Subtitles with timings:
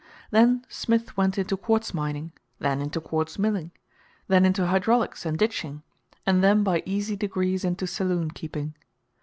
[0.31, 3.69] Then Smith went into quartz mining; then into quartz milling;
[4.27, 5.83] then into hydraulics and ditching,
[6.25, 8.73] and then by easy degrees into saloonkeeping.